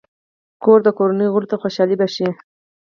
[0.63, 2.27] کور د کورنۍ غړو ته خوشحالي بښي.